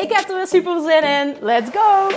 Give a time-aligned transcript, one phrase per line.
[0.00, 1.36] Ik heb er weer super zin in.
[1.40, 2.08] Let's go!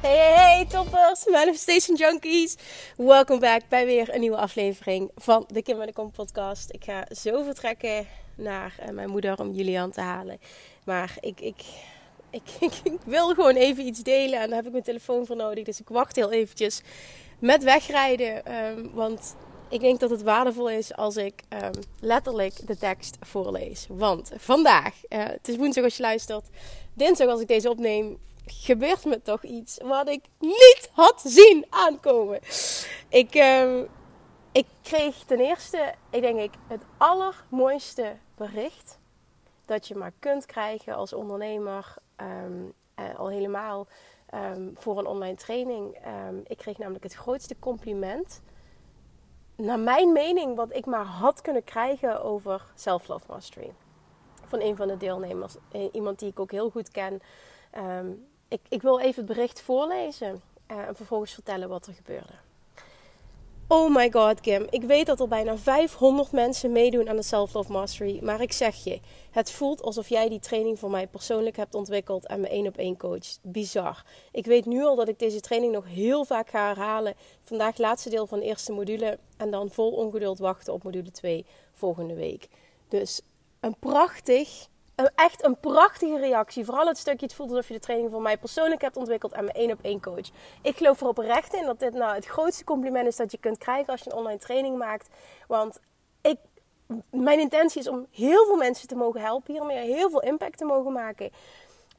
[0.00, 2.56] Hey, hey, toppers, Manifestation Junkies.
[2.96, 6.72] Welkom back bij weer een nieuwe aflevering van de Kim en de Kom podcast.
[6.72, 10.38] Ik ga zo vertrekken naar uh, mijn moeder om Julian te halen.
[10.84, 11.62] Maar ik, ik,
[12.60, 15.64] ik, ik, wil gewoon even iets delen en daar heb ik mijn telefoon voor nodig.
[15.64, 16.82] Dus ik wacht heel eventjes
[17.38, 18.54] met wegrijden.
[18.54, 19.36] Um, want
[19.68, 23.86] ik denk dat het waardevol is als ik um, letterlijk de tekst voorlees.
[23.88, 26.48] Want vandaag, uh, het is woensdag als je luistert,
[26.94, 32.40] dinsdag als ik deze opneem, gebeurt me toch iets wat ik niet had zien aankomen.
[33.08, 33.88] Ik, um,
[34.52, 38.98] ik kreeg ten eerste, ik denk ik, het allermooiste bericht
[39.64, 41.94] dat je maar kunt krijgen als ondernemer.
[42.16, 43.86] Um, uh, al helemaal
[44.34, 45.96] um, voor een online training.
[46.46, 48.42] ik kreeg namelijk het grootste compliment.
[49.56, 53.72] Naar mijn mening, wat ik maar had kunnen krijgen over Self-Love Mastery.
[54.44, 55.56] Van een van de deelnemers.
[55.92, 57.20] Iemand die ik ook heel goed ken.
[58.48, 62.32] Ik, ik, wil even het bericht voorlezen uh, en vervolgens vertellen wat er gebeurde.
[63.68, 64.66] Oh my god, Kim.
[64.70, 68.18] Ik weet dat er bijna 500 mensen meedoen aan de Self-Love Mastery.
[68.22, 69.00] Maar ik zeg je,
[69.30, 72.76] het voelt alsof jij die training voor mij persoonlijk hebt ontwikkeld en me één op
[72.76, 73.38] één coacht.
[73.42, 74.04] Bizar.
[74.32, 77.14] Ik weet nu al dat ik deze training nog heel vaak ga herhalen.
[77.42, 79.18] Vandaag laatste deel van de eerste module.
[79.36, 82.48] En dan vol ongeduld wachten op module 2 volgende week.
[82.88, 83.20] Dus
[83.60, 84.68] een prachtig
[85.14, 86.64] echt een prachtige reactie.
[86.64, 89.44] Vooral het stukje, het voelt alsof je de training voor mij persoonlijk hebt ontwikkeld en
[89.44, 90.30] mijn één op één coach.
[90.62, 93.58] Ik geloof er oprecht in dat dit nou het grootste compliment is dat je kunt
[93.58, 95.08] krijgen als je een online training maakt.
[95.48, 95.80] Want
[96.20, 96.38] ik,
[97.10, 100.64] mijn intentie is om heel veel mensen te mogen helpen hiermee, heel veel impact te
[100.64, 101.30] mogen maken.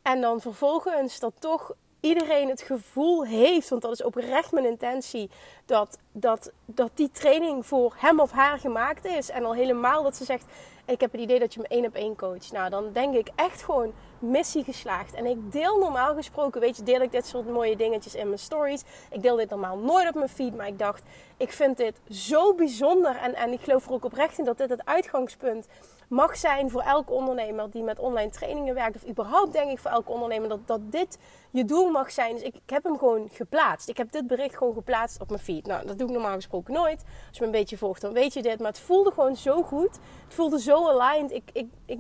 [0.02, 1.74] En dan vervolgens dat toch
[2.06, 5.30] iedereen het gevoel heeft, want dat is oprecht mijn intentie,
[5.66, 9.30] dat, dat, dat die training voor hem of haar gemaakt is.
[9.30, 10.46] En al helemaal dat ze zegt,
[10.86, 12.52] ik heb het idee dat je me één op één coacht.
[12.52, 15.14] Nou, dan denk ik echt gewoon missie geslaagd.
[15.14, 18.40] En ik deel normaal gesproken, weet je, deel ik dit soort mooie dingetjes in mijn
[18.40, 18.84] stories.
[19.12, 21.04] Ik deel dit normaal nooit op mijn feed, maar ik dacht,
[21.38, 23.16] ik vind dit zo bijzonder.
[23.16, 25.68] En, en ik geloof er ook oprecht in dat dit het uitgangspunt
[26.10, 28.96] mag zijn voor elke ondernemer die met online trainingen werkt.
[28.96, 31.18] Of überhaupt denk ik voor elke ondernemer dat, dat dit
[31.52, 32.34] je doel mag zijn.
[32.34, 33.90] Dus ik, heb hem gewoon geplaatst.
[33.90, 35.66] Ik heb dit bericht gewoon geplaatst op mijn feed.
[35.66, 37.04] Nou, dat doe ik normaal gesproken nooit.
[37.28, 38.60] Als je me een beetje volgt, dan weet je dit.
[38.60, 40.00] Maar het voelde gewoon zo goed.
[40.24, 41.32] Het voelde zo aligned.
[41.32, 42.00] Ik, ik, ik,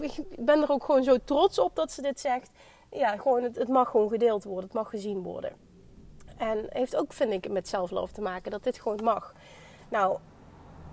[0.00, 2.50] ik ben er ook gewoon zo trots op dat ze dit zegt.
[2.90, 4.64] Ja, gewoon, het, het mag gewoon gedeeld worden.
[4.64, 5.52] Het mag gezien worden.
[6.36, 9.34] En heeft ook, vind ik, met zelfloof te maken dat dit gewoon mag.
[9.88, 10.18] Nou,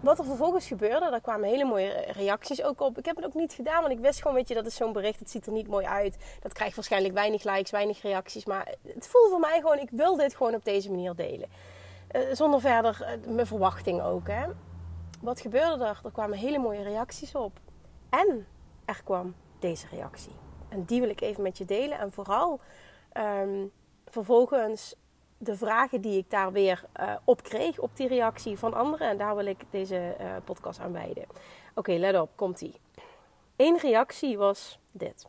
[0.02, 2.98] wat er vervolgens gebeurde, daar kwamen hele mooie reacties ook op.
[2.98, 4.94] Ik heb het ook niet gedaan, want ik wist gewoon, weet je, dat is zo'n
[4.94, 5.20] bericht.
[5.20, 6.18] Het ziet er niet mooi uit.
[6.42, 8.46] Dat krijgt waarschijnlijk weinig likes, weinig reacties.
[8.46, 11.50] Maar het voelde voor mij gewoon, ik wil dit gewoon op deze manier delen.
[12.16, 14.28] Uh, zonder verder uh, mijn verwachting ook.
[14.28, 14.46] Hè.
[15.22, 16.00] Wat gebeurde er?
[16.04, 17.60] Er kwamen hele mooie reacties op.
[18.10, 18.48] En
[18.86, 20.32] er kwam deze reactie.
[20.70, 22.00] En die wil ik even met je delen.
[22.00, 22.60] En vooral
[23.14, 23.72] um,
[24.06, 24.96] vervolgens
[25.44, 29.10] de vragen die ik daar weer uh, op kreeg, op die reactie van anderen.
[29.10, 31.26] En daar wil ik deze uh, podcast aan wijden.
[31.76, 32.76] Oké, let op, komt ie.
[33.56, 35.28] Eén reactie was dit.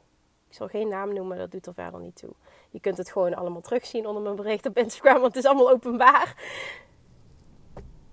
[0.49, 2.31] Ik zal geen naam noemen, dat doet er verder niet toe.
[2.71, 5.71] Je kunt het gewoon allemaal terugzien onder mijn bericht op Instagram, want het is allemaal
[5.71, 6.34] openbaar.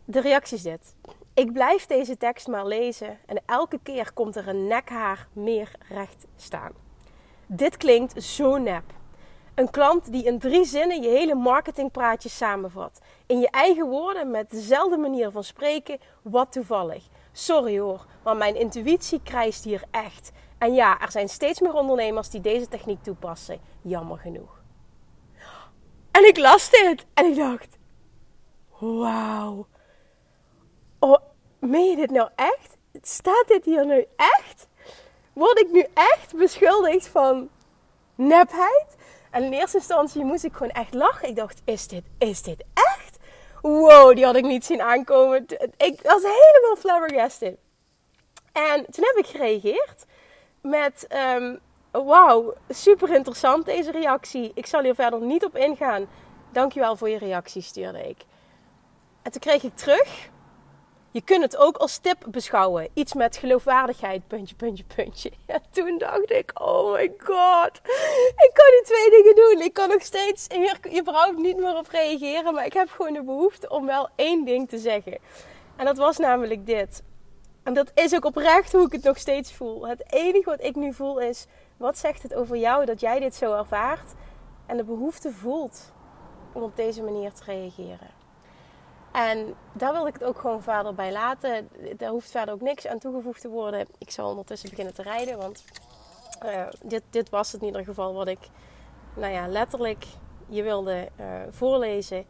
[0.05, 0.95] De reactie is dit.
[1.33, 6.25] Ik blijf deze tekst maar lezen en elke keer komt er een nekhaar meer recht
[6.35, 6.71] staan.
[7.45, 8.83] Dit klinkt zo nep.
[9.59, 12.99] Een klant die in drie zinnen je hele marketingpraatje samenvat.
[13.25, 17.07] In je eigen woorden met dezelfde manier van spreken, wat toevallig.
[17.31, 20.31] Sorry hoor, maar mijn intuïtie krijst hier echt.
[20.57, 23.59] En ja, er zijn steeds meer ondernemers die deze techniek toepassen.
[23.81, 24.61] Jammer genoeg.
[26.11, 27.77] En ik las dit en ik dacht:
[28.77, 29.67] Wauw.
[30.99, 31.17] Oh,
[31.59, 32.77] meen je dit nou echt?
[33.01, 34.67] Staat dit hier nu echt?
[35.33, 37.49] Word ik nu echt beschuldigd van
[38.15, 38.97] nepheid?
[39.29, 41.27] En in eerste instantie moest ik gewoon echt lachen.
[41.27, 43.17] Ik dacht, is dit, is dit echt?
[43.61, 45.45] Wow, die had ik niet zien aankomen.
[45.77, 47.57] Ik was helemaal flabbergasted.
[48.51, 50.05] En toen heb ik gereageerd
[50.61, 51.59] met, um,
[51.91, 54.51] wauw, super interessant deze reactie.
[54.53, 56.07] Ik zal hier verder niet op ingaan.
[56.51, 58.17] Dankjewel voor je reactie, stuurde ik.
[59.21, 60.29] En toen kreeg ik terug.
[61.11, 62.89] Je kunt het ook als tip beschouwen.
[62.93, 65.31] Iets met geloofwaardigheid, puntje, puntje, puntje.
[65.45, 67.71] En toen dacht ik, oh my god.
[68.35, 69.65] Ik kan die twee dingen doen.
[69.65, 72.53] Ik kan nog steeds hier überhaupt niet meer op reageren.
[72.53, 75.17] Maar ik heb gewoon de behoefte om wel één ding te zeggen.
[75.75, 77.03] En dat was namelijk dit.
[77.63, 79.87] En dat is ook oprecht hoe ik het nog steeds voel.
[79.87, 81.45] Het enige wat ik nu voel is:
[81.77, 84.13] wat zegt het over jou dat jij dit zo ervaart
[84.65, 85.93] en de behoefte voelt
[86.53, 88.18] om op deze manier te reageren?
[89.11, 91.69] En daar wil ik het ook gewoon verder bij laten.
[91.97, 93.87] Daar hoeft verder ook niks aan toegevoegd te worden.
[93.97, 95.63] Ik zal ondertussen beginnen te rijden, want
[96.45, 98.39] uh, dit, dit was het in ieder geval wat ik,
[99.13, 100.05] nou ja, letterlijk
[100.47, 102.25] je wilde uh, voorlezen.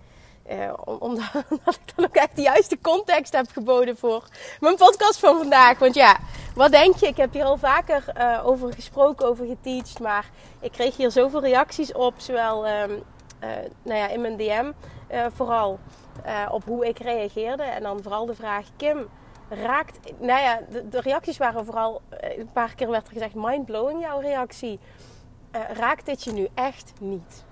[0.51, 1.35] Uh, omdat
[1.65, 4.27] ik dan ook echt de juiste context heb geboden voor
[4.59, 5.79] mijn podcast van vandaag.
[5.79, 6.17] Want ja,
[6.55, 7.07] wat denk je?
[7.07, 8.03] Ik heb hier al vaker
[8.43, 9.99] over gesproken, over geteacht.
[9.99, 10.29] Maar
[10.59, 12.13] ik kreeg hier zoveel reacties op.
[12.17, 12.73] Zowel uh,
[13.83, 14.71] nou ja, in mijn DM
[15.33, 15.79] vooral
[16.51, 17.63] op hoe ik reageerde.
[17.63, 19.07] En dan vooral de vraag: Kim,
[19.49, 19.99] raakt.
[20.19, 20.59] Nou ja,
[20.89, 22.01] de, reacties waren vooral.
[22.09, 24.79] een paar keer werd er gezegd: mindblowing jouw reactie.
[25.73, 27.47] raakt dit je nu echt niet?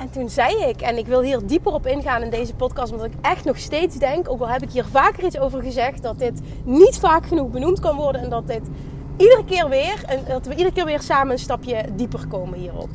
[0.00, 3.06] En toen zei ik, en ik wil hier dieper op ingaan in deze podcast, omdat
[3.06, 6.18] ik echt nog steeds denk, ook al heb ik hier vaker iets over gezegd, dat
[6.18, 8.68] dit niet vaak genoeg benoemd kan worden en dat dit
[9.16, 12.88] iedere keer weer, en dat we iedere keer weer samen een stapje dieper komen hierop.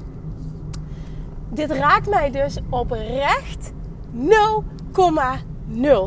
[1.49, 3.71] Dit raakt mij dus oprecht
[4.15, 4.29] 0,0.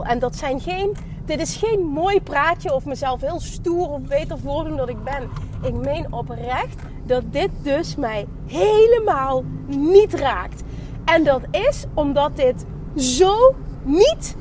[0.03, 4.39] En dat zijn geen, dit is geen mooi praatje of mezelf heel stoer of beter
[4.39, 5.31] voordoen dan ik ben.
[5.63, 10.63] Ik meen oprecht dat dit dus mij helemaal niet raakt.
[11.05, 12.65] En dat is omdat dit
[12.97, 14.37] zo niet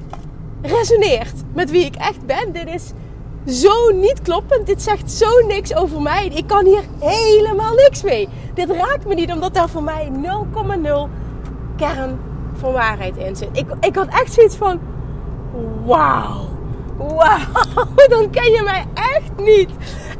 [0.62, 2.51] resoneert met wie ik echt ben.
[2.54, 2.92] Dit is
[3.45, 4.65] zo niet kloppend.
[4.68, 6.27] Dit zegt zo niks over mij.
[6.27, 8.30] Ik kan hier helemaal niks mee.
[8.53, 11.09] Dit raakt me niet omdat daar voor mij 0,0
[11.77, 12.19] kern
[12.53, 13.50] van waarheid in zit.
[13.51, 14.80] Ik, ik had echt zoiets van:
[15.86, 16.50] wauw.
[16.98, 17.39] Wauw,
[18.09, 19.69] dan ken je mij echt niet.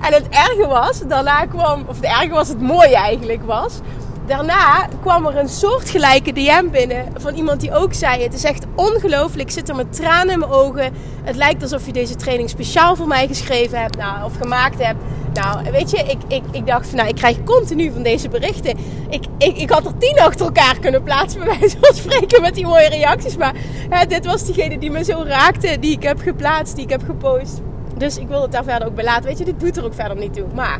[0.02, 3.80] En het erge was, daarna kwam, of het erge was, het mooie eigenlijk was,
[4.26, 8.66] daarna kwam er een soortgelijke DM binnen van iemand die ook zei: Het is echt
[8.76, 9.50] ongelooflijk.
[9.50, 10.94] Ik zit er met tranen in mijn ogen.
[11.24, 15.04] Het lijkt alsof je deze training speciaal voor mij geschreven hebt nou, of gemaakt hebt.
[15.34, 18.78] Nou, weet je, ik, ik, ik dacht van nou, ik krijg continu van deze berichten.
[19.10, 22.56] Ik, ik, ik had er tien achter elkaar kunnen plaatsen, bij wijze van spreken, met
[22.56, 23.38] die mooie reacties.
[23.38, 23.56] Maar
[23.90, 27.04] hè, dit was diegene die me zo raakte, die ik heb geplaatst, die ik heb
[27.06, 27.62] gepost.
[27.98, 29.24] Dus ik wil het daar verder ook bij laten.
[29.24, 30.46] Weet je, dit doet er ook verder niet toe.
[30.54, 30.80] Maar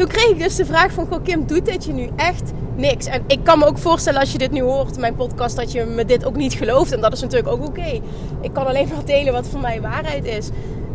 [0.00, 3.06] toen kreeg ik dus de vraag van, goh Kim, doet dit je nu echt niks?
[3.06, 5.84] En ik kan me ook voorstellen als je dit nu hoort, mijn podcast, dat je
[5.84, 6.92] me dit ook niet gelooft.
[6.92, 8.00] En dat is natuurlijk ook oké.
[8.40, 10.48] Ik kan alleen maar delen wat voor mij waarheid is.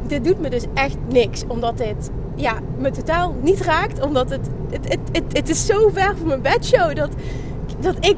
[0.08, 4.02] Dit doet me dus echt niks, omdat dit ja, me totaal niet raakt.
[4.02, 7.10] Omdat het, het, het, het, het is zo ver van mijn bedshow dat,
[7.80, 8.18] dat ik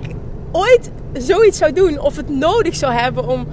[0.52, 3.48] ooit zoiets zou doen of het nodig zou hebben om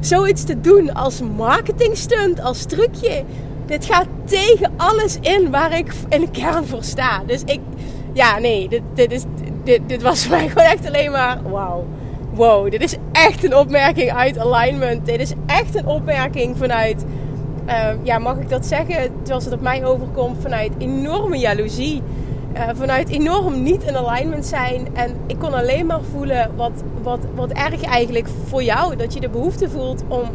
[0.00, 3.24] zoiets te doen als marketingstunt, als trucje
[3.66, 7.22] dit gaat tegen alles in waar ik in de kern voor sta.
[7.26, 7.60] Dus ik,
[8.12, 9.22] ja, nee, dit, dit, is,
[9.86, 11.86] dit, was voor mij gewoon echt alleen maar wauw.
[12.32, 15.06] Wow, dit is echt een opmerking uit alignment.
[15.06, 17.04] Dit is echt een opmerking vanuit,
[17.66, 22.02] uh, ja, mag ik dat zeggen, zoals het op mij overkomt, vanuit enorme jaloezie.
[22.56, 24.88] Uh, vanuit enorm niet in alignment zijn.
[24.92, 28.96] En ik kon alleen maar voelen wat, wat, wat erg eigenlijk voor jou.
[28.96, 30.30] Dat je de behoefte voelt om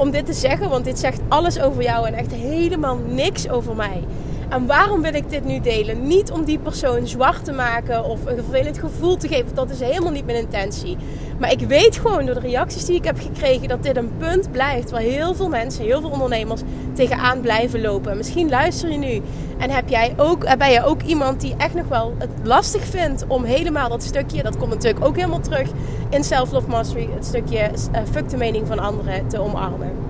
[0.00, 3.76] om dit te zeggen, want dit zegt alles over jou en echt helemaal niks over
[3.76, 4.04] mij.
[4.50, 6.06] En waarom wil ik dit nu delen?
[6.06, 9.54] Niet om die persoon zwart te maken of een vervelend gevoel te geven.
[9.54, 10.96] Dat is helemaal niet mijn intentie.
[11.38, 14.52] Maar ik weet gewoon door de reacties die ik heb gekregen dat dit een punt
[14.52, 16.60] blijft waar heel veel mensen, heel veel ondernemers
[16.92, 18.16] tegenaan blijven lopen.
[18.16, 19.22] Misschien luister je nu
[19.58, 23.24] en heb jij ook, ben je ook iemand die echt nog wel het lastig vindt
[23.26, 25.68] om helemaal dat stukje, dat komt natuurlijk ook helemaal terug
[26.08, 30.09] in Self Love Mastery, het stukje uh, fuck de mening van anderen te omarmen.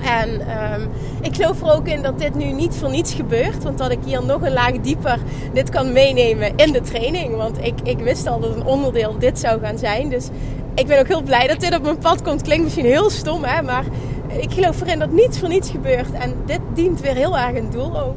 [0.00, 0.30] En
[0.72, 0.88] um,
[1.20, 3.62] ik geloof er ook in dat dit nu niet voor niets gebeurt.
[3.62, 5.18] Want dat ik hier nog een laag dieper
[5.52, 7.36] dit kan meenemen in de training.
[7.36, 10.08] Want ik, ik wist al dat een onderdeel dit zou gaan zijn.
[10.08, 10.28] Dus
[10.74, 12.42] ik ben ook heel blij dat dit op mijn pad komt.
[12.42, 13.62] Klinkt misschien heel stom, hè?
[13.62, 13.84] maar
[14.28, 16.12] ik geloof erin dat niets voor niets gebeurt.
[16.12, 18.16] En dit dient weer heel erg een doel ook.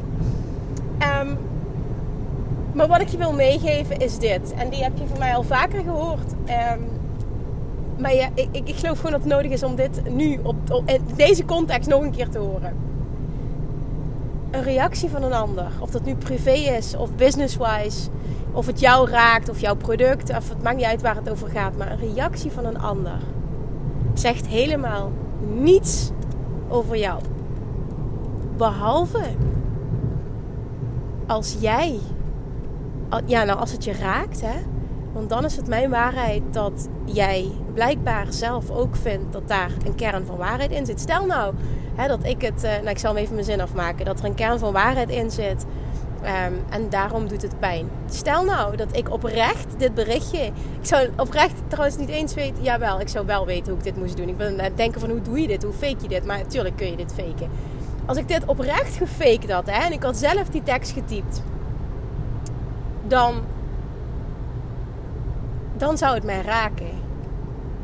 [1.21, 1.37] Um,
[2.73, 4.53] maar wat ik je wil meegeven is dit.
[4.57, 6.31] En die heb je van mij al vaker gehoord.
[6.31, 6.92] Um,
[8.03, 10.89] maar ja, ik, ik, geloof gewoon dat het nodig is om dit nu op, op
[10.89, 12.75] in deze context nog een keer te horen.
[14.51, 18.09] Een reactie van een ander, of dat nu privé is of business-wise,
[18.51, 21.49] of het jou raakt of jouw product, of het maakt niet uit waar het over
[21.49, 23.17] gaat, maar een reactie van een ander
[24.13, 25.11] zegt helemaal
[25.53, 26.11] niets
[26.69, 27.21] over jou.
[28.57, 29.23] Behalve
[31.27, 31.99] als jij,
[33.25, 34.59] ja, nou als het je raakt, hè,
[35.13, 39.95] Want dan is het mijn waarheid dat jij blijkbaar zelf ook vindt dat daar een
[39.95, 40.99] kern van waarheid in zit.
[40.99, 41.53] Stel nou
[41.95, 44.25] hè, dat ik het, uh, nou ik zal hem even mijn zin afmaken, dat er
[44.25, 45.65] een kern van waarheid in zit.
[46.23, 47.89] Um, en daarom doet het pijn.
[48.09, 50.45] Stel nou dat ik oprecht dit berichtje.
[50.45, 52.63] Ik zou oprecht trouwens niet eens weten.
[52.63, 54.29] Jawel, ik zou wel weten hoe ik dit moest doen.
[54.29, 55.63] Ik ben aan het denken van hoe doe je dit?
[55.63, 56.25] Hoe fake je dit?
[56.25, 57.49] Maar natuurlijk kun je dit faken.
[58.05, 61.41] Als ik dit oprecht gefaked had hè, en ik had zelf die tekst getypt.
[63.07, 63.41] Dan.
[65.77, 67.02] Dan zou het mij raken.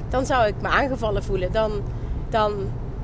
[0.09, 1.51] Dan zou ik me aangevallen voelen.
[1.51, 1.71] Dan.
[2.29, 2.51] Dan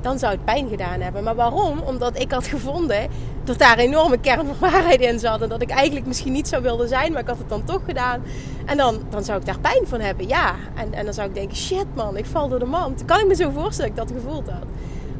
[0.06, 1.24] dan zou het pijn gedaan hebben.
[1.24, 1.80] Maar waarom?
[1.80, 3.08] Omdat ik had gevonden
[3.44, 5.42] dat daar een enorme kern van waarheid in zat.
[5.42, 7.80] En dat ik eigenlijk misschien niet zou willen zijn, maar ik had het dan toch
[7.84, 8.22] gedaan.
[8.66, 10.54] En dan, dan zou ik daar pijn van hebben, ja.
[10.74, 13.04] En, en dan zou ik denken, shit man, ik val door de mand.
[13.04, 14.64] Kan ik me zo voorstellen dat ik dat gevoeld had.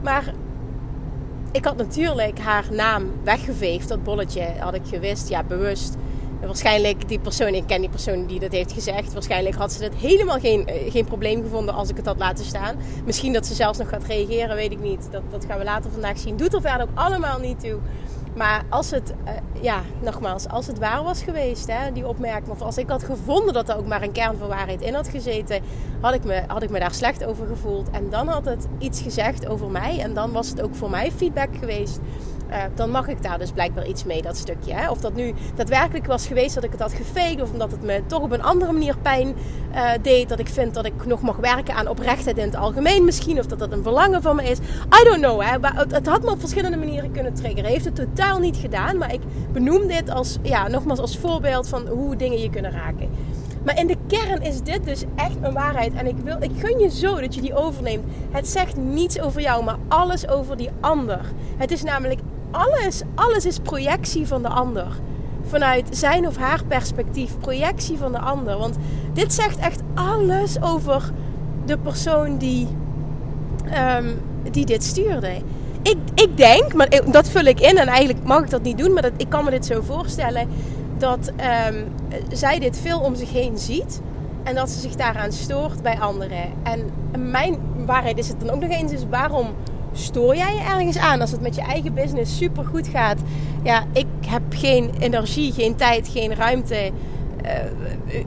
[0.03, 0.33] Maar
[1.53, 3.89] ik had natuurlijk haar naam weggeveegd.
[3.89, 5.97] Dat bolletje had ik gewist, ja, bewust
[6.41, 9.13] waarschijnlijk die persoon, ik ken die persoon die dat heeft gezegd.
[9.13, 12.45] Waarschijnlijk had ze het helemaal geen, eh, geen probleem gevonden als ik het had laten
[12.45, 12.77] staan.
[13.05, 15.09] Misschien dat ze zelfs nog gaat reageren, weet ik niet.
[15.11, 16.37] Dat, dat gaan we later vandaag zien.
[16.37, 17.79] Doet er verder ook allemaal niet toe.
[18.37, 22.61] Maar als het, uh, ja, nogmaals, als het waar was geweest, hè, die opmerking, of
[22.63, 25.63] als ik had gevonden dat er ook maar een kern van waarheid in had gezeten,
[26.01, 27.91] had ik, me, had ik me daar slecht over gevoeld.
[27.91, 29.99] En dan had het iets gezegd over mij.
[29.99, 32.01] En dan was het ook voor mij feedback geweest
[32.51, 34.75] uh, dan mag ik daar dus blijkbaar iets mee, dat stukje.
[34.75, 34.91] Hè?
[34.91, 37.43] Of dat nu daadwerkelijk was geweest dat ik het had gefaked.
[37.43, 39.35] Of omdat het me toch op een andere manier pijn
[39.75, 40.29] uh, deed.
[40.29, 43.39] Dat ik vind dat ik nog mag werken aan oprechtheid in het algemeen misschien.
[43.39, 44.59] Of dat dat een verlangen van me is.
[45.01, 45.43] I don't know.
[45.43, 45.59] Hè?
[45.61, 47.71] Het, het, had me op verschillende manieren kunnen triggeren.
[47.71, 48.99] Heeft het totaal niet gedaan.
[48.99, 49.21] Maar ik
[49.53, 53.09] benoem dit als, ja, nogmaals als voorbeeld van hoe dingen je kunnen raken.
[53.67, 55.95] Maar in de kern is dit dus echt een waarheid.
[55.95, 58.05] En ik, wil, ik gun je zo dat je die overneemt.
[58.31, 61.21] Het zegt niets over jou, maar alles over die ander.
[61.57, 62.21] Het is namelijk
[62.57, 64.87] alles, alles is projectie van de ander.
[65.43, 68.59] Vanuit zijn of haar perspectief, projectie van de ander.
[68.59, 68.77] Want
[69.13, 71.11] dit zegt echt alles over
[71.65, 72.69] de persoon die,
[73.99, 74.21] um,
[74.51, 75.33] die dit stuurde.
[75.83, 78.93] Ik, ik denk, maar dat vul ik in en eigenlijk mag ik dat niet doen,
[78.93, 80.49] maar dat, ik kan me dit zo voorstellen
[80.99, 81.33] dat
[81.69, 81.85] um,
[82.33, 84.01] zij dit veel om zich heen ziet
[84.43, 86.53] en dat ze zich daaraan stoort bij anderen.
[86.63, 86.91] En
[87.31, 89.47] mijn waarheid is het dan ook nog eens, is waarom
[89.97, 93.21] stoor jij je ergens aan als het met je eigen business super goed gaat?
[93.63, 96.91] Ja, ik heb geen energie, geen tijd, geen ruimte.
[97.45, 97.53] Uh,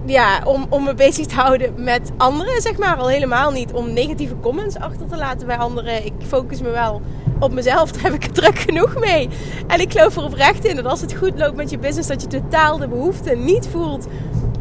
[0.06, 2.96] ja, om, om me bezig te houden met anderen, zeg maar.
[2.98, 6.06] Al helemaal niet om negatieve comments achter te laten bij anderen.
[6.06, 7.02] Ik focus me wel
[7.40, 7.92] op mezelf.
[7.94, 9.30] Daar heb ik er druk genoeg mee.
[9.68, 12.22] En ik geloof er oprecht in dat als het goed loopt met je business, dat
[12.22, 14.08] je totaal de behoefte niet voelt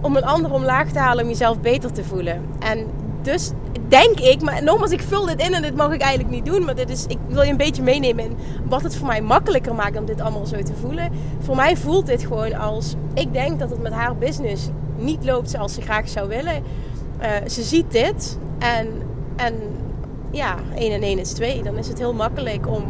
[0.00, 2.44] om een ander omlaag te halen om jezelf beter te voelen.
[2.58, 2.86] En
[3.22, 3.50] dus
[3.88, 6.64] denk ik, maar nogmaals, ik vul dit in en dit mag ik eigenlijk niet doen.
[6.64, 8.36] Maar dit is, ik wil je een beetje meenemen in
[8.68, 11.10] wat het voor mij makkelijker maakt om dit allemaal zo te voelen.
[11.40, 15.50] Voor mij voelt dit gewoon als, ik denk dat het met haar business niet loopt
[15.50, 16.62] zoals ze graag zou willen.
[17.22, 18.88] Uh, ze ziet dit en,
[19.36, 19.54] en
[20.30, 21.62] ja, 1 en 1 is 2.
[21.62, 22.84] Dan is het heel makkelijk om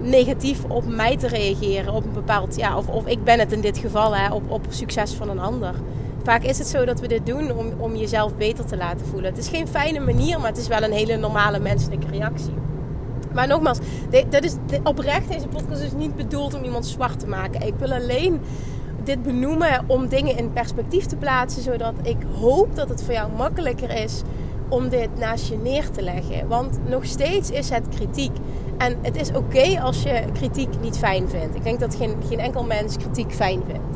[0.00, 1.94] negatief op mij te reageren.
[1.94, 4.66] Op een bepaald, ja, of, of ik ben het in dit geval, hè, op, op
[4.68, 5.74] succes van een ander.
[6.22, 9.30] Vaak is het zo dat we dit doen om, om jezelf beter te laten voelen.
[9.30, 12.54] Het is geen fijne manier, maar het is wel een hele normale menselijke reactie.
[13.34, 13.78] Maar nogmaals,
[14.30, 17.66] dat is oprecht, deze podcast is niet bedoeld om iemand zwart te maken.
[17.66, 18.40] Ik wil alleen
[19.04, 23.32] dit benoemen om dingen in perspectief te plaatsen, zodat ik hoop dat het voor jou
[23.36, 24.22] makkelijker is
[24.68, 26.48] om dit naast je neer te leggen.
[26.48, 28.36] Want nog steeds is het kritiek.
[28.78, 31.54] En het is oké als je kritiek niet fijn vindt.
[31.56, 33.89] Ik denk dat geen, geen enkel mens kritiek fijn vindt.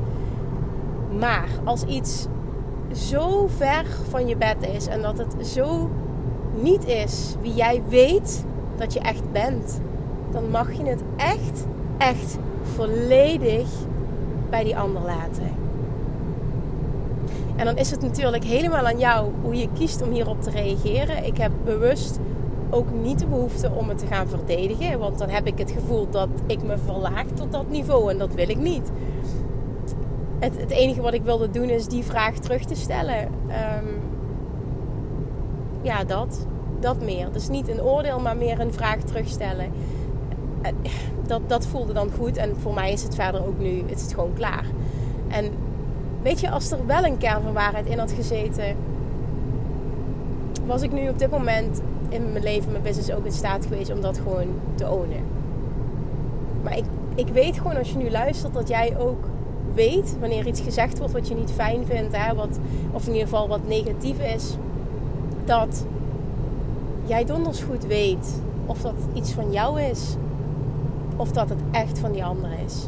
[1.19, 2.27] Maar als iets
[2.93, 5.91] zo ver van je bed is en dat het zo
[6.63, 8.45] niet is wie jij weet
[8.77, 9.81] dat je echt bent,
[10.31, 11.67] dan mag je het echt,
[11.99, 13.69] echt volledig
[14.51, 15.63] bij die ander laten.
[17.57, 21.25] En dan is het natuurlijk helemaal aan jou hoe je kiest om hierop te reageren.
[21.25, 22.19] Ik heb bewust
[22.71, 26.11] ook niet de behoefte om het te gaan verdedigen, want dan heb ik het gevoel
[26.11, 28.91] dat ik me verlaag tot dat niveau en dat wil ik niet
[30.39, 33.23] het, het enige wat ik wilde doen is die vraag terug te stellen.
[33.49, 34.01] Um,
[35.83, 36.47] ja, dat.
[36.81, 37.33] Dat meer.
[37.33, 39.71] Dus niet een oordeel, maar meer een vraag terugstellen.
[40.63, 40.73] Eh,
[41.27, 42.37] dat, dat voelde dan goed.
[42.37, 44.65] En voor mij is het verder ook nu, is het gewoon klaar.
[45.29, 45.51] En
[46.23, 48.77] weet je, als er wel een kern van waarheid in had gezeten,
[50.67, 53.93] was ik nu op dit moment in mijn leven, mijn business ook in staat geweest
[53.93, 55.23] om dat gewoon te ownen.
[56.63, 59.25] Maar ik, ik weet gewoon als je nu luistert dat jij ook
[59.75, 62.59] weet wanneer iets gezegd wordt wat je niet fijn vindt, hè, wat,
[62.93, 64.57] of in ieder geval wat negatief is,
[65.45, 65.85] dat
[67.05, 70.17] jij donders goed weet of dat iets van jou is
[71.17, 72.87] of dat het echt van die ander is.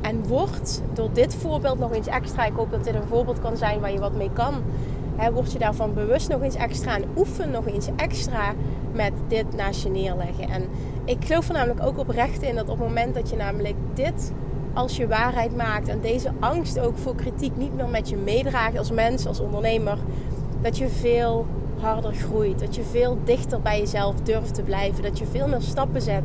[0.00, 3.56] En word door dit voorbeeld nog eens extra, ik hoop dat dit een voorbeeld kan
[3.56, 4.54] zijn waar je wat mee kan.
[5.16, 8.54] Hè, word je daarvan bewust nog eens extra en oefen nog eens extra
[8.92, 10.48] met dit naast je neerleggen.
[10.48, 10.68] En
[11.04, 14.32] ik geloof er namelijk ook oprecht in dat op het moment dat je namelijk dit
[14.74, 18.78] als je waarheid maakt en deze angst ook voor kritiek niet meer met je meedraagt
[18.78, 19.98] als mens, als ondernemer,
[20.62, 21.46] dat je veel
[21.84, 22.58] harder groeit.
[22.58, 25.02] Dat je veel dichter bij jezelf durft te blijven.
[25.02, 26.22] Dat je veel meer stappen zet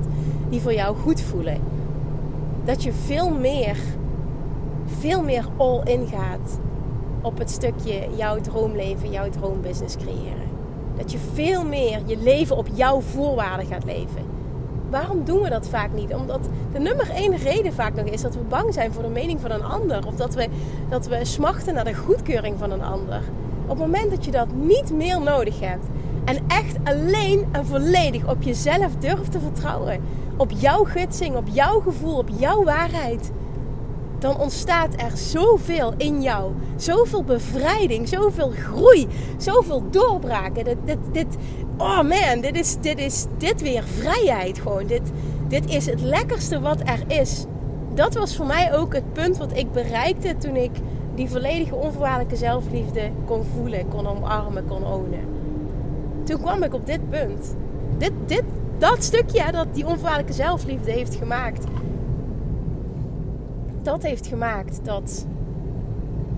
[0.49, 1.61] die voor jou goed voelen.
[2.63, 3.77] Dat je veel meer,
[4.85, 6.59] veel meer all in gaat
[7.21, 10.47] op het stukje jouw droomleven, jouw droombusiness creëren.
[10.97, 14.38] Dat je veel meer je leven op jouw voorwaarden gaat leven.
[14.89, 16.13] Waarom doen we dat vaak niet?
[16.13, 19.41] Omdat de nummer één reden vaak nog is dat we bang zijn voor de mening
[19.41, 20.07] van een ander.
[20.07, 20.47] Of dat we,
[20.89, 23.21] dat we smachten naar de goedkeuring van een ander.
[23.63, 25.85] Op het moment dat je dat niet meer nodig hebt.
[26.25, 30.01] En echt alleen en volledig op jezelf durft te vertrouwen.
[30.37, 33.31] Op jouw gidsing, op jouw gevoel, op jouw waarheid.
[34.19, 36.51] Dan ontstaat er zoveel in jou.
[36.75, 40.63] Zoveel bevrijding, zoveel groei, zoveel doorbraken.
[40.63, 41.37] Dit, dit, dit,
[41.79, 44.87] oh man, dit is, dit is dit weer vrijheid gewoon.
[44.87, 45.11] Dit,
[45.47, 47.45] dit is het lekkerste wat er is.
[47.93, 50.71] Dat was voor mij ook het punt wat ik bereikte toen ik
[51.15, 55.25] die volledige onvoorwaardelijke zelfliefde kon voelen, kon omarmen, kon ownen.
[56.23, 57.55] Toen kwam ik op dit punt.
[57.97, 58.43] Dit, dit,
[58.77, 61.65] dat stukje dat die onvoorwaardelijke zelfliefde heeft gemaakt.
[63.81, 65.25] Dat heeft gemaakt dat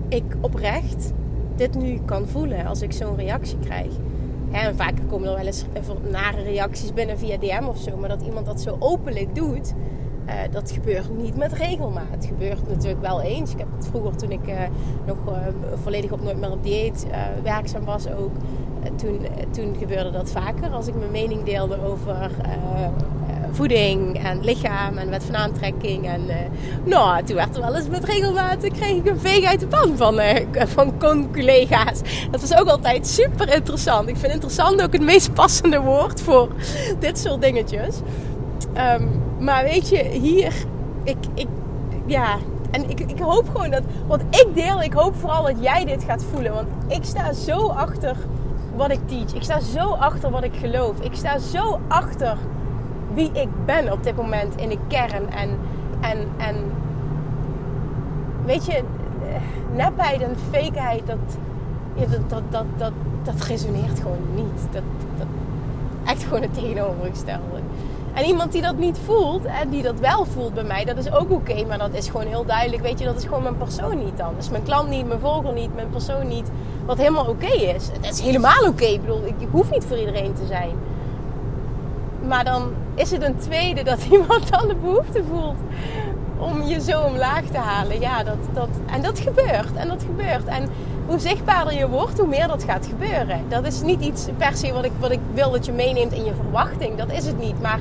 [0.08, 1.12] ik oprecht
[1.56, 3.92] dit nu kan voelen als ik zo'n reactie krijg.
[4.52, 5.64] En vaak komen er wel eens
[6.10, 7.96] nare reacties binnen via DM of zo.
[7.96, 9.74] Maar dat iemand dat zo openlijk doet,
[10.26, 12.10] uh, dat gebeurt niet met regelmaat.
[12.10, 13.52] Het gebeurt natuurlijk wel eens.
[13.52, 14.60] Ik heb het vroeger toen ik uh,
[15.06, 15.34] nog uh,
[15.82, 17.06] volledig op nooit meer op dieet
[17.42, 18.32] werkzaam was ook.
[18.96, 19.18] toen,
[19.50, 20.70] toen gebeurde dat vaker.
[20.70, 22.30] Als ik mijn mening deelde over
[23.52, 26.06] voeding en lichaam en wet van aantrekking.
[26.06, 26.20] En
[26.84, 29.96] nou, toen werd er wel eens met regelmaat kreeg ik een veeg uit de pan
[29.96, 30.20] van,
[30.52, 32.00] van con-collega's.
[32.30, 34.08] Dat was ook altijd super interessant.
[34.08, 36.48] Ik vind interessant ook het meest passende woord voor
[36.98, 37.96] dit soort dingetjes.
[38.76, 40.52] Um, maar weet je, hier,
[41.04, 41.46] ik, ik,
[42.06, 42.38] ja,
[42.70, 46.04] en ik, ik hoop gewoon dat, wat ik deel, ik hoop vooral dat jij dit
[46.04, 46.54] gaat voelen.
[46.54, 48.16] Want ik sta zo achter
[48.76, 49.34] wat ik teach.
[49.34, 51.00] Ik sta zo achter wat ik geloof.
[51.00, 52.36] Ik sta zo achter
[53.14, 55.30] wie ik ben op dit moment in de kern.
[55.30, 55.58] En,
[56.00, 56.56] en, en
[58.44, 58.82] weet je,
[59.74, 61.18] nepheid en fakeheid, dat,
[62.10, 64.72] dat, dat, dat, dat, dat resoneert gewoon niet.
[64.72, 64.82] Dat,
[65.18, 65.26] dat,
[66.04, 67.60] echt gewoon het tegenovergestelde.
[68.12, 71.12] En iemand die dat niet voelt en die dat wel voelt bij mij, dat is
[71.12, 71.64] ook oké.
[71.66, 74.34] maar dat is gewoon heel duidelijk, weet je, dat is gewoon mijn persoon niet dan.
[74.38, 76.50] Is mijn klant niet, mijn volger niet, mijn persoon niet.
[76.84, 77.90] Wat helemaal oké is.
[78.00, 78.84] Dat is helemaal oké.
[78.84, 80.70] Ik bedoel, ik hoef niet voor iedereen te zijn.
[82.28, 85.58] Maar dan is het een tweede dat iemand dan de behoefte voelt
[86.38, 88.00] om je zo omlaag te halen.
[88.00, 89.74] Ja, dat, dat, en dat gebeurt.
[89.76, 90.44] En dat gebeurt.
[90.44, 90.68] En
[91.06, 93.40] hoe zichtbaarder je wordt, hoe meer dat gaat gebeuren.
[93.48, 96.24] Dat is niet iets per se wat ik, wat ik wil dat je meeneemt in
[96.24, 96.96] je verwachting.
[96.96, 97.60] Dat is het niet.
[97.60, 97.80] Maar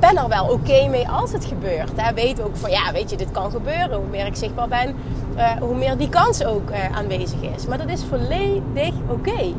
[0.00, 1.92] ben er wel oké mee als het gebeurt.
[1.96, 2.14] Hè.
[2.14, 3.96] Weet ook van ja, weet je, dit kan gebeuren.
[3.96, 4.94] Hoe meer ik zichtbaar ben,
[5.36, 7.66] uh, hoe meer die kans ook uh, aanwezig is.
[7.66, 9.52] Maar dat is volledig oké.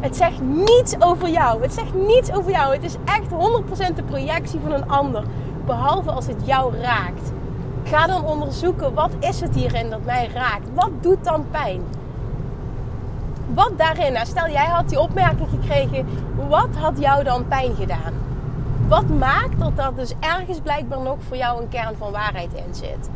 [0.00, 1.62] Het zegt niets over jou.
[1.62, 2.74] Het zegt niets over jou.
[2.74, 3.30] Het is echt
[3.90, 5.24] 100% de projectie van een ander.
[5.66, 7.32] Behalve als het jou raakt.
[7.84, 10.68] Ga dan onderzoeken wat is het hierin dat mij raakt.
[10.74, 11.82] Wat doet dan pijn?
[13.54, 16.06] Wat daarin, nou stel jij had die opmerking gekregen,
[16.48, 18.12] wat had jou dan pijn gedaan?
[18.88, 22.74] Wat maakt dat er dus ergens blijkbaar nog voor jou een kern van waarheid in
[22.74, 23.08] zit?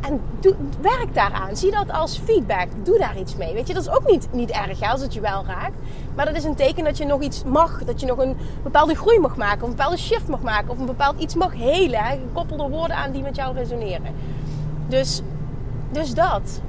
[0.00, 1.56] En doe, werk daaraan.
[1.56, 2.66] Zie dat als feedback.
[2.82, 3.54] Doe daar iets mee.
[3.54, 5.76] Weet je, dat is ook niet, niet erg als het je wel raakt.
[6.14, 7.84] Maar dat is een teken dat je nog iets mag.
[7.84, 9.62] Dat je nog een bepaalde groei mag maken.
[9.62, 10.70] Of een bepaalde shift mag maken.
[10.70, 12.00] Of een bepaald iets mag helen.
[12.00, 12.16] Hè?
[12.16, 14.14] Gekoppelde woorden aan die met jou resoneren.
[14.88, 15.22] Dus,
[15.90, 16.60] dus dat.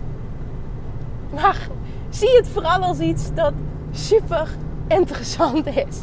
[1.34, 1.68] Maar
[2.10, 3.54] zie het vooral als iets dat
[3.92, 4.48] super
[4.88, 5.98] interessant is.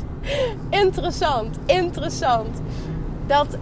[0.69, 2.61] Interessant, interessant.
[3.27, 3.57] Dat,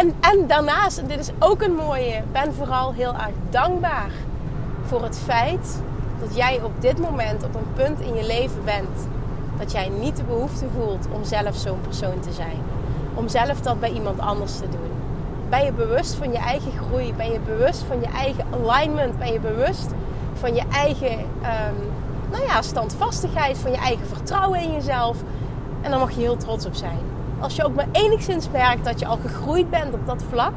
[0.00, 4.10] en, en daarnaast, en dit is ook een mooie, ben vooral heel erg dankbaar
[4.82, 5.82] voor het feit
[6.20, 9.08] dat jij op dit moment op een punt in je leven bent
[9.58, 12.58] dat jij niet de behoefte voelt om zelf zo'n persoon te zijn.
[13.14, 14.92] Om zelf dat bij iemand anders te doen.
[15.48, 17.14] Ben je bewust van je eigen groei?
[17.14, 19.18] Ben je bewust van je eigen alignment?
[19.18, 19.90] Ben je bewust
[20.34, 21.90] van je eigen um,
[22.30, 25.16] nou ja, standvastigheid, van je eigen vertrouwen in jezelf?
[25.80, 27.13] En daar mag je heel trots op zijn.
[27.44, 30.52] Als je ook maar enigszins merkt dat je al gegroeid bent op dat vlak,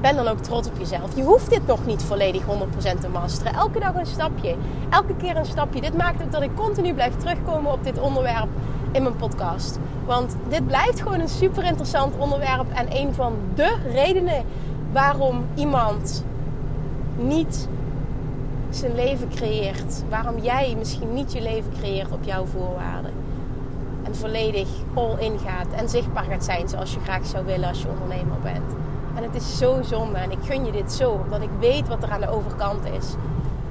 [0.00, 1.16] ben dan ook trots op jezelf.
[1.16, 3.52] Je hoeft dit nog niet volledig 100% te masteren.
[3.52, 4.56] Elke dag een stapje.
[4.90, 5.80] Elke keer een stapje.
[5.80, 8.48] Dit maakt ook dat ik continu blijf terugkomen op dit onderwerp
[8.92, 9.78] in mijn podcast.
[10.06, 12.72] Want dit blijft gewoon een super interessant onderwerp.
[12.72, 14.44] En een van de redenen
[14.92, 16.24] waarom iemand
[17.16, 17.68] niet
[18.70, 20.04] zijn leven creëert.
[20.08, 23.12] Waarom jij misschien niet je leven creëert op jouw voorwaarden.
[24.02, 27.82] En volledig all in gaat en zichtbaar gaat zijn zoals je graag zou willen als
[27.82, 28.72] je ondernemer bent.
[29.14, 32.02] En het is zo zonde en ik gun je dit zo, omdat ik weet wat
[32.02, 33.14] er aan de overkant is.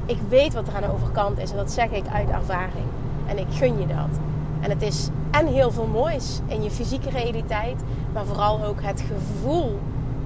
[0.05, 2.85] Ik weet wat er aan de overkant is en dat zeg ik uit ervaring.
[3.25, 4.19] En ik gun je dat.
[4.59, 7.81] En het is en heel veel moois in je fysieke realiteit,
[8.13, 9.79] maar vooral ook het gevoel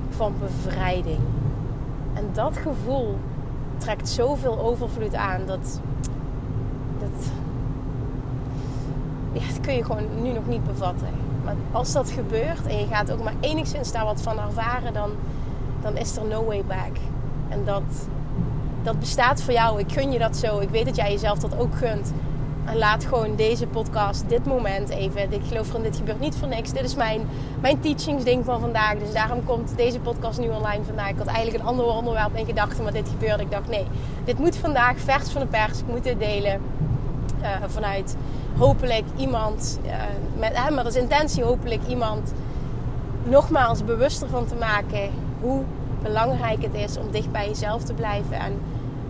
[0.10, 1.20] van bevrijding.
[2.14, 3.18] En dat gevoel
[3.78, 5.80] trekt zoveel overvloed aan dat
[9.34, 11.08] dat kun je gewoon nu nog niet bevatten.
[11.44, 15.12] Maar als dat gebeurt en je gaat ook maar enigszins daar wat van ervaren, dan,
[15.82, 16.98] dan is er no way back.
[17.50, 18.08] En dat,
[18.84, 19.80] dat bestaat voor jou.
[19.80, 20.60] Ik gun je dat zo.
[20.60, 22.14] Ik weet dat jij jezelf dat ook gunt.
[22.66, 25.34] En laat gewoon deze podcast, dit moment even.
[25.34, 26.72] Ik geloof erin, dit gebeurt niet voor niks.
[26.72, 27.22] Dit is mijn,
[27.62, 28.98] mijn teachingsding van vandaag.
[28.98, 31.10] Dus daarom komt deze podcast nu online vandaag.
[31.10, 33.44] Ik had eigenlijk een ander onderwerp in gedachten, maar dit gebeurde.
[33.44, 33.86] Ik dacht, nee,
[34.24, 35.80] dit moet vandaag vers van de pers.
[35.80, 36.62] Ik moet dit delen.
[37.42, 38.16] Uh, vanuit
[38.58, 39.92] hopelijk iemand, uh,
[40.40, 42.34] met, hè, als intentie hopelijk iemand
[43.24, 45.10] nogmaals bewuster van te maken
[45.42, 45.64] hoe
[46.02, 48.40] belangrijk het is om dicht bij jezelf te blijven.
[48.40, 48.60] En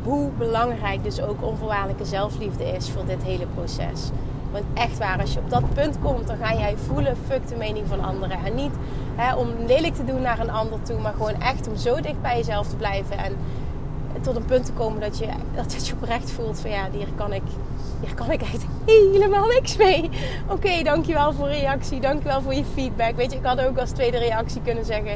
[0.04, 4.10] hoe belangrijk dus ook onvoorwaardelijke zelfliefde is voor dit hele proces.
[4.52, 7.56] Want echt waar, als je op dat punt komt, dan ga jij voelen, fuck de
[7.56, 8.38] mening van anderen.
[8.46, 8.74] En niet
[9.16, 12.22] hè, om lelijk te doen naar een ander toe, maar gewoon echt om zo dicht
[12.22, 13.18] bij jezelf te blijven.
[13.18, 13.36] En
[14.22, 17.34] tot een punt te komen dat je, dat je oprecht voelt van ja, hier kan
[17.34, 17.44] ik,
[18.06, 20.10] hier kan ik echt helemaal niks mee.
[20.48, 23.16] Oké, dankjewel voor reactie, dankjewel voor je feedback.
[23.16, 25.12] Weet je, ik had ook als tweede reactie kunnen zeggen,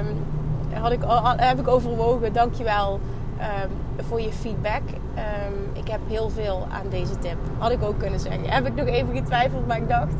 [0.00, 1.00] um, had ik,
[1.36, 3.00] heb ik overwogen, dankjewel
[3.38, 4.82] um, voor je feedback.
[5.16, 7.36] Um, ik heb heel veel aan deze tip.
[7.58, 8.50] Had ik ook kunnen zeggen.
[8.50, 10.14] Heb ik nog even getwijfeld, maar ik dacht...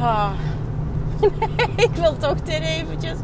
[0.00, 0.30] Ah,
[1.86, 3.18] ik wil toch dit eventjes.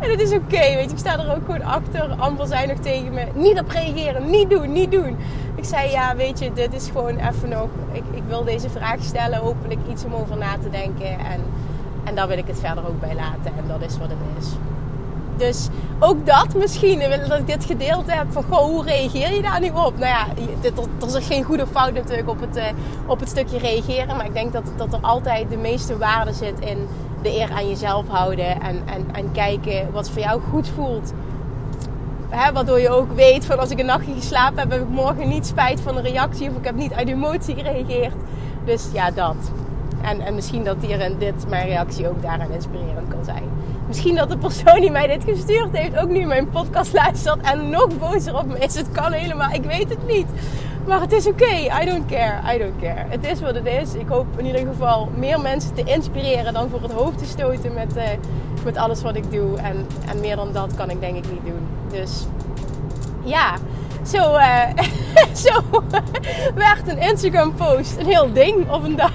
[0.00, 0.90] En het is oké, weet je.
[0.90, 2.14] Ik sta er ook gewoon achter.
[2.18, 4.30] Amber zei nog tegen me, niet op reageren.
[4.30, 5.16] Niet doen, niet doen.
[5.60, 7.68] Ik zei, ja, weet je, dit is gewoon even nog...
[7.92, 9.38] Ik, ik wil deze vraag stellen.
[9.38, 11.18] Hopelijk iets om over na te denken.
[11.18, 11.40] En,
[12.04, 13.52] en daar wil ik het verder ook bij laten.
[13.56, 14.48] En dat is wat het is.
[15.36, 15.68] Dus
[15.98, 19.68] ook dat misschien, dat ik dit gedeeld heb van goh, hoe reageer je daar nu
[19.68, 19.98] op?
[19.98, 20.26] Nou ja,
[21.00, 22.64] er is geen goede fout natuurlijk op het, eh,
[23.06, 24.16] op het stukje reageren.
[24.16, 26.86] Maar ik denk dat, dat er altijd de meeste waarde zit in
[27.22, 28.60] de eer aan jezelf houden.
[28.60, 31.12] En, en, en kijken wat voor jou goed voelt.
[32.30, 35.46] Waardoor je ook weet van als ik een nachtje geslapen heb, heb ik morgen niet
[35.46, 36.50] spijt van een reactie.
[36.50, 38.14] Of ik heb niet uit emotie gereageerd.
[38.64, 39.36] Dus ja, dat.
[40.02, 43.42] En, en misschien dat hier en dit mijn reactie ook daaraan inspirerend kan zijn.
[43.86, 47.70] Misschien dat de persoon die mij dit gestuurd heeft ook nu mijn podcast luistert en
[47.70, 48.74] nog bozer op me is.
[48.74, 50.26] Het kan helemaal, ik weet het niet.
[50.86, 53.04] Maar het is oké, I don't care, I don't care.
[53.08, 53.94] Het is wat het is.
[53.94, 57.74] Ik hoop in ieder geval meer mensen te inspireren dan voor het hoofd te stoten
[57.74, 58.02] met, uh,
[58.64, 59.58] met alles wat ik doe.
[59.58, 61.69] En, en meer dan dat kan ik denk ik niet doen.
[61.90, 62.26] Dus
[63.24, 63.56] ja,
[64.06, 64.66] zo, uh,
[65.44, 65.62] zo
[66.54, 69.12] werd een Instagram post een heel ding op een dag.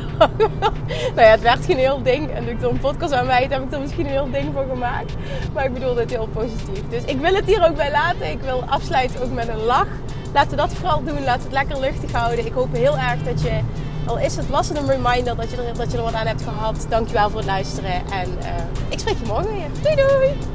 [1.15, 2.31] nou ja, het werd geen heel ding.
[2.31, 4.65] En ik door een podcast aan mij heb ik er misschien een heel ding van
[4.69, 5.13] gemaakt.
[5.53, 6.89] Maar ik bedoel het heel positief.
[6.89, 8.31] Dus ik wil het hier ook bij laten.
[8.31, 9.87] Ik wil afsluiten ook met een lach.
[10.33, 11.23] Laten we dat vooral doen.
[11.23, 12.45] Laten we het lekker luchtig houden.
[12.45, 13.59] Ik hoop heel erg dat je,
[14.05, 16.27] al is het, was het een reminder dat je er, dat je er wat aan
[16.27, 16.85] hebt gehad.
[16.89, 17.91] Dankjewel voor het luisteren.
[17.91, 18.47] En uh,
[18.89, 19.67] ik spreek je morgen weer.
[19.81, 20.54] Doei doei!